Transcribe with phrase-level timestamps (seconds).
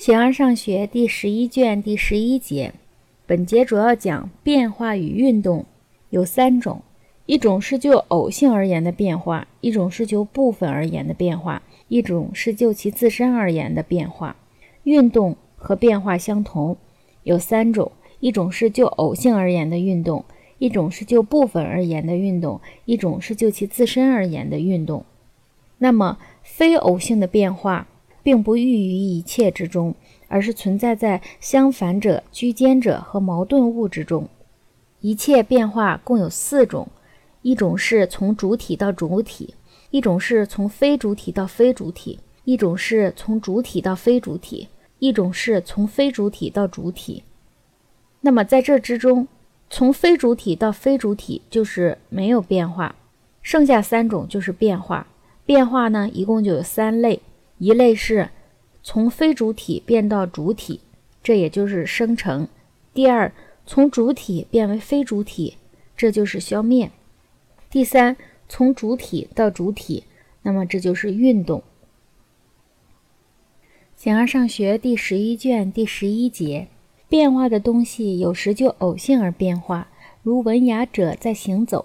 [0.00, 2.72] 形而上学第十一卷第十一节，
[3.26, 5.66] 本节主要讲变化与运动
[6.08, 6.80] 有三种：
[7.26, 14.36] 一种是就偶性而言的变化，一种是就部分而言的变化，一种是就其自身而言的变化。
[14.84, 16.78] 运动和变化相同，
[17.24, 20.24] 有三种：一种是就偶性而言的运动，
[20.56, 25.04] 一种是就部分而言的运动，一种是就其自身而言的运动。
[25.76, 27.86] 那么，非偶性的变化。
[28.30, 29.92] 并不寓于一切之中，
[30.28, 34.28] 而是存在在相反者、居间者和矛盾物之中。
[35.00, 36.86] 一切变化共有四种：
[37.42, 39.54] 一种是从主体到主体；
[39.90, 44.68] 一种是从非主体到非主体；一种是从主体到非主体；
[45.00, 47.24] 一种是从非主体到主体。
[48.20, 49.26] 那么在这之中，
[49.68, 52.94] 从非主体到非主体就是没有变化，
[53.42, 55.08] 剩下三种就是变化。
[55.44, 57.20] 变化呢，一共就有三类。
[57.60, 58.30] 一类是
[58.82, 60.80] 从非主体变到主体，
[61.22, 62.46] 这也就是生成；
[62.94, 63.30] 第二，
[63.66, 65.58] 从主体变为非主体，
[65.94, 66.88] 这就是消灭；
[67.70, 68.16] 第三，
[68.48, 70.04] 从主体到主体，
[70.40, 71.62] 那么这就是运动。
[73.94, 76.68] 形而上学第十一卷第十一节，
[77.10, 79.88] 变化的东西有时就偶性而变化，
[80.22, 81.84] 如文雅者在行走；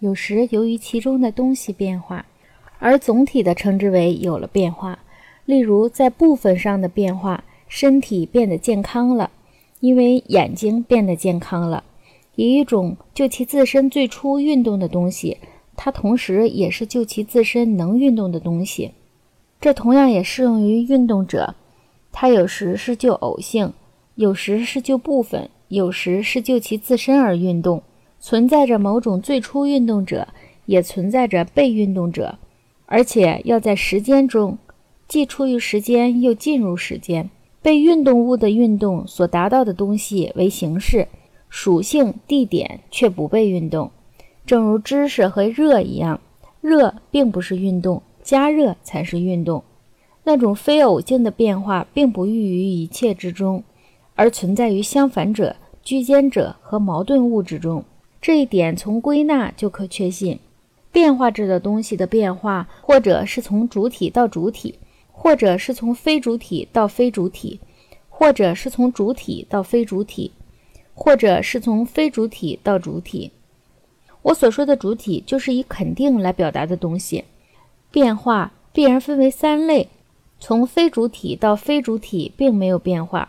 [0.00, 2.26] 有时由于其中的东西变化。
[2.78, 4.98] 而总体的称之为有了变化，
[5.44, 9.30] 例如在部分上的变化，身体变得健康了，
[9.80, 11.84] 因为眼睛变得健康了。
[12.36, 15.38] 有一种就其自身最初运动的东西，
[15.76, 18.92] 它同时也是就其自身能运动的东西。
[19.60, 21.56] 这同样也适用于运动者，
[22.12, 23.72] 它有时是就偶性，
[24.14, 27.82] 有时是就部分，有时是就其自身而运动。
[28.20, 30.28] 存在着某种最初运动者，
[30.66, 32.38] 也存在着被运动者。
[32.90, 34.56] 而且要在时间中，
[35.06, 37.30] 既出于时间，又进入时间。
[37.60, 41.06] 被运动物的运动所达到的东西为形式、
[41.50, 43.90] 属性、地点，却不被运动。
[44.46, 46.20] 正如知识和热一样，
[46.62, 49.62] 热并不是运动，加热才是运动。
[50.24, 53.64] 那种非偶性的变化，并不寓于一切之中，
[54.14, 57.84] 而存在于相反者、居间者和矛盾物之中。
[58.20, 60.38] 这一点从归纳就可确信。
[60.98, 64.80] 变化着的东西的变化，或者是从主体到主体，
[65.12, 67.60] 或者是从非主体到非主体，
[68.08, 70.32] 或者是从主体到非主体，
[70.94, 73.30] 或者是从非主体到主体。
[74.22, 77.22] 我所说的主体，就是以肯定来表达的东西。
[77.92, 79.88] 变化必然分为三类：
[80.40, 83.28] 从非主体到非主体，并没有变化，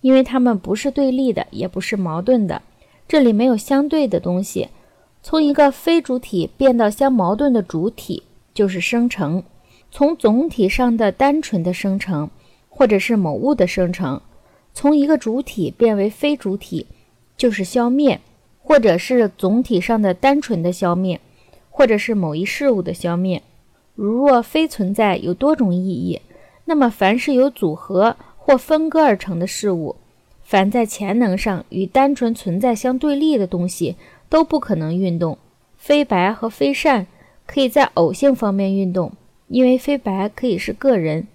[0.00, 2.60] 因为它们不是对立的，也不是矛盾的。
[3.06, 4.70] 这里没有相对的东西。
[5.26, 9.42] 从一个非主体变到相矛盾的主体，就是生成；
[9.90, 12.28] 从总体上的单纯的生成，
[12.68, 14.20] 或者是某物的生成；
[14.74, 16.86] 从一个主体变为非主体，
[17.38, 18.20] 就是消灭，
[18.62, 21.18] 或者是总体上的单纯的消灭，
[21.70, 23.42] 或者是某一事物的消灭。
[23.94, 26.20] 如若非存在有多种意义，
[26.66, 29.96] 那么凡是由组合或分割而成的事物，
[30.42, 33.96] 凡在潜能上与单纯存在相对立的东西。
[34.34, 35.38] 都不可能运动。
[35.76, 37.06] 非白和非善
[37.46, 39.12] 可以在偶性方面运动，
[39.46, 41.28] 因为非白可以是个人。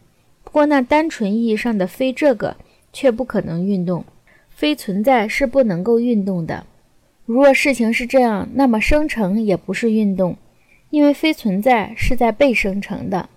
[0.44, 2.58] 不过那单纯意义上的非这个
[2.92, 4.04] 却不可能运动。
[4.50, 6.66] 非存在是不能够运动的。
[7.26, 10.36] 如若事情是这样，那么生成也不是运动，
[10.90, 13.30] 因为非存在是在被生成的。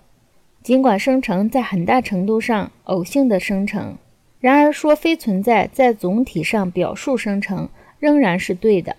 [0.65, 3.97] 尽管生成在很大程度上偶性的生成，
[4.41, 7.69] 然而说非存在在总体上表述生成
[8.01, 8.97] 仍然是对的。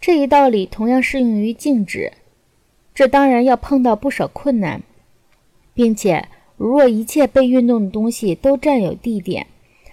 [0.00, 2.12] 这一道理同样适用于静止，
[2.94, 4.82] 这当然要碰到不少困难，
[5.74, 9.46] 并且如若一切被运动的东西都占有地点，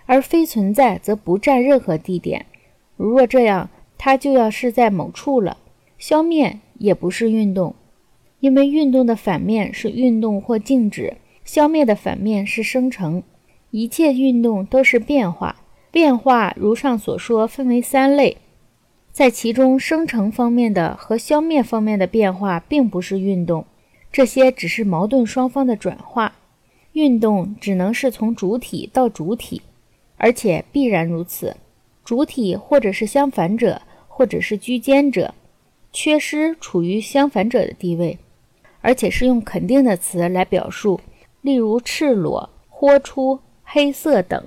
[0.06, 2.46] 而非存在则不占任何地点，
[2.96, 5.58] 如若这样，它就要是在某处了。
[5.98, 7.76] 消灭也不是运动，
[8.40, 13.22] 因为运动的反面是运动或静止，消灭的反面是生成。
[13.72, 15.58] 一切运动都是变化，
[15.92, 18.38] 变化如上所说分为三类。
[19.18, 23.66] 在其中，生成方面的和消灭方面的变化并不是运动，
[24.12, 26.36] 这些只是矛盾双方的转化。
[26.92, 29.64] 运动只能是从主体到主体，
[30.18, 31.58] 而且必然如此。
[32.06, 35.34] 主体或者是相反者，或者是居间者，
[35.92, 38.20] 缺失处于相反者的地位，
[38.82, 41.02] 而且是用肯定的词来表述，
[41.42, 44.46] 例如赤裸、豁出、黑色等。